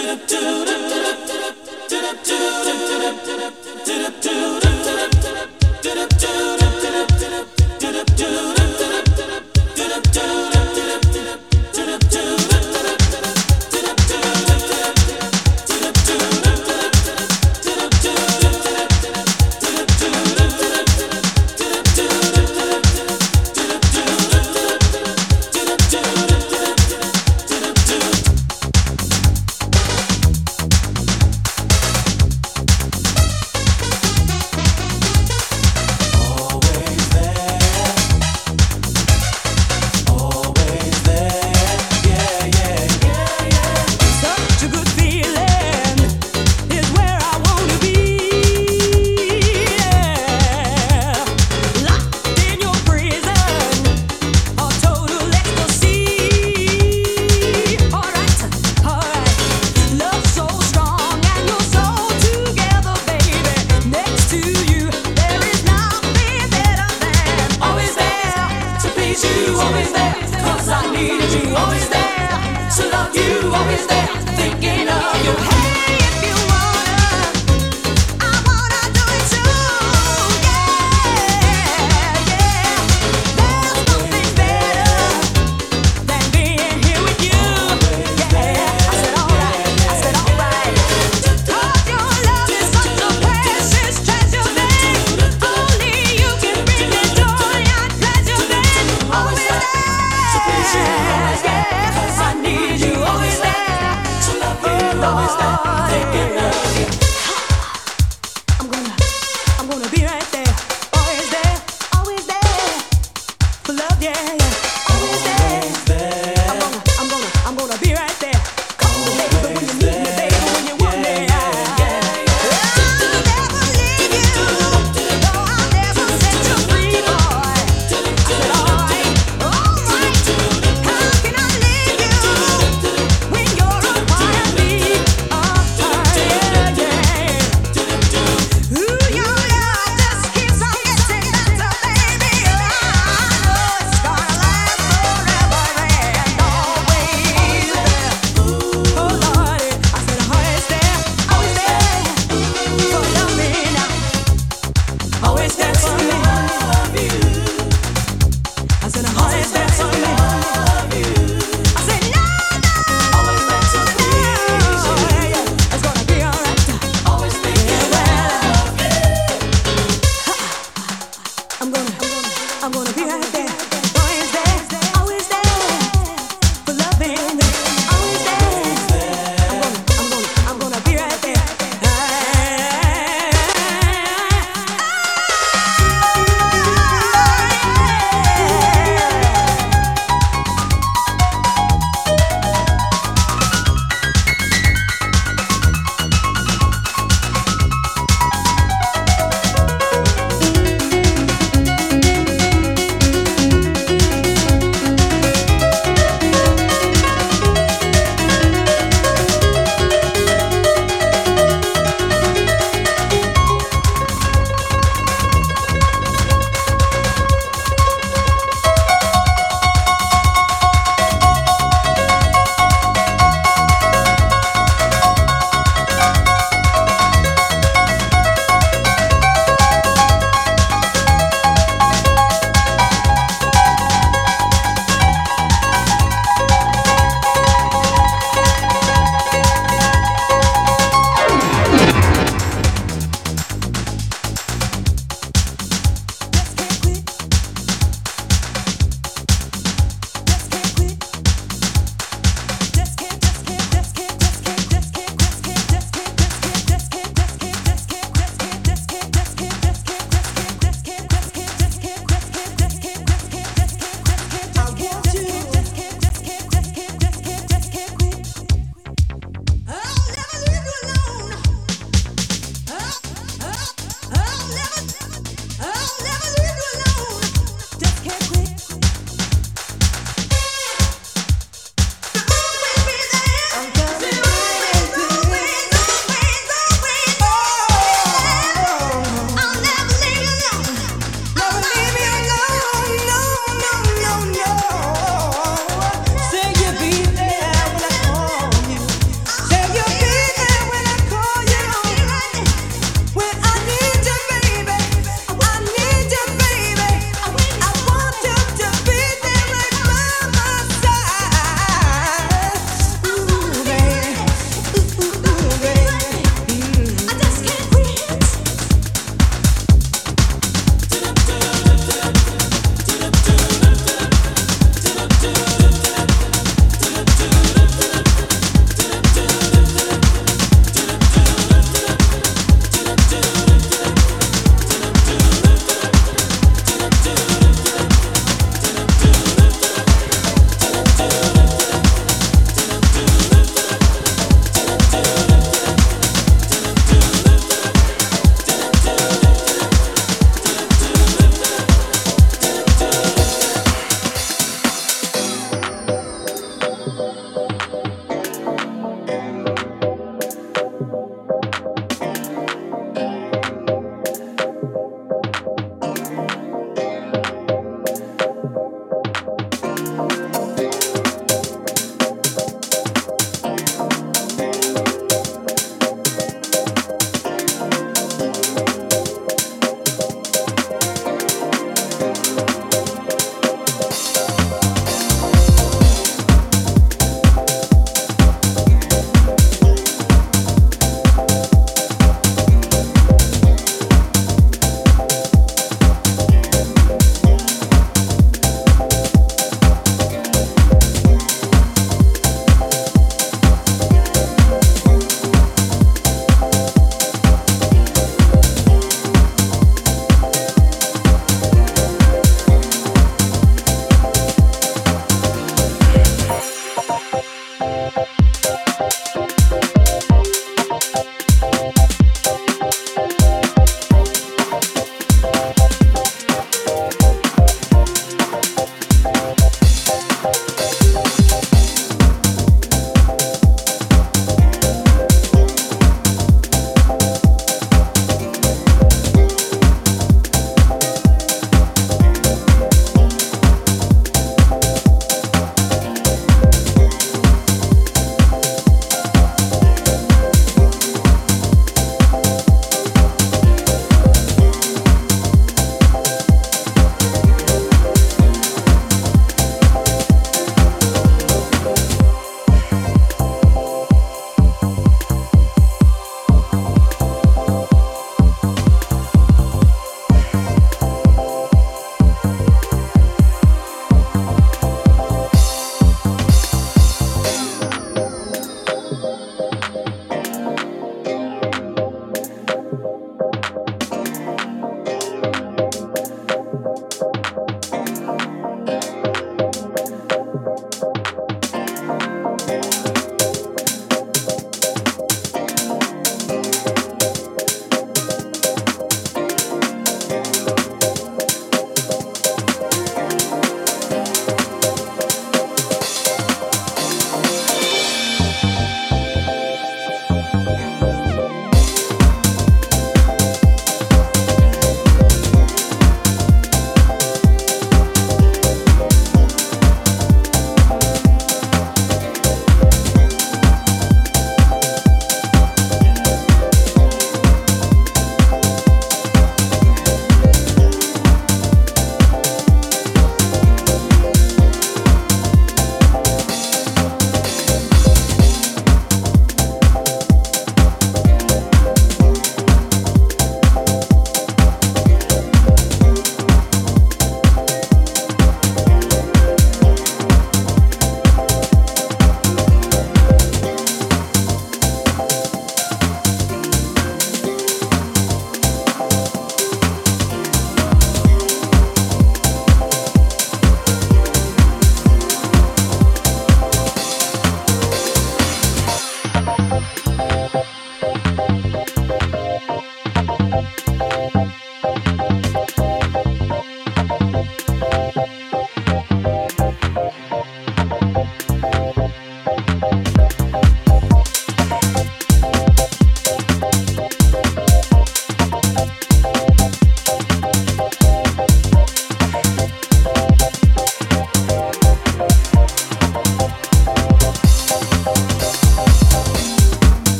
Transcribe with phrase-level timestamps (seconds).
[0.00, 0.97] Yeah.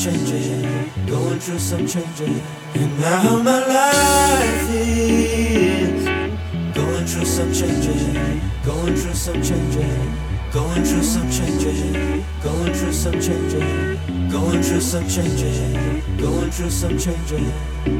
[0.00, 0.64] Changes,
[1.06, 2.40] going through some changes,
[2.74, 6.06] And now my life is
[6.74, 8.40] going through some changes.
[8.64, 10.08] going through some changes.
[10.54, 12.24] going through some changes.
[12.42, 14.32] going through some changes.
[14.32, 16.04] going through some changes.
[16.16, 17.99] going through some changes.